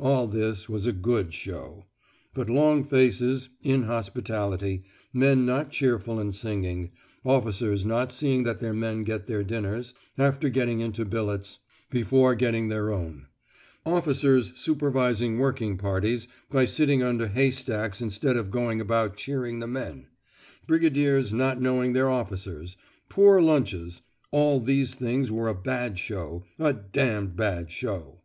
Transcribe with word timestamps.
All 0.00 0.26
this 0.26 0.66
was 0.66 0.86
a 0.86 0.94
"good 0.94 1.34
show." 1.34 1.84
But 2.32 2.48
long 2.48 2.84
faces, 2.84 3.50
inhospitality, 3.62 4.84
men 5.12 5.44
not 5.44 5.70
cheerful 5.70 6.18
and 6.18 6.34
singing, 6.34 6.92
officers 7.22 7.84
not 7.84 8.10
seeing 8.10 8.44
that 8.44 8.60
their 8.60 8.72
men 8.72 9.04
get 9.04 9.26
their 9.26 9.44
dinners, 9.44 9.92
after 10.16 10.48
getting 10.48 10.80
into 10.80 11.04
billets, 11.04 11.58
before 11.90 12.34
getting 12.34 12.68
their 12.68 12.90
own; 12.90 13.26
officers 13.84 14.52
supervising 14.58 15.38
working 15.38 15.76
parties 15.76 16.28
by 16.48 16.64
sitting 16.64 17.02
under 17.02 17.26
haystacks 17.28 18.00
instead 18.00 18.38
of 18.38 18.50
going 18.50 18.80
about 18.80 19.18
cheering 19.18 19.58
the 19.58 19.66
men; 19.66 20.06
brigadiers 20.66 21.30
not 21.30 21.60
knowing 21.60 21.92
their 21.92 22.08
officers; 22.08 22.78
poor 23.10 23.42
lunches 23.42 24.00
all 24.30 24.60
these 24.60 24.94
things 24.94 25.30
were 25.30 25.46
a 25.46 25.54
"bad 25.54 25.98
show, 25.98 26.42
a 26.58 26.72
d 26.72 26.78
d 26.94 27.26
bad 27.26 27.70
show!" 27.70 28.22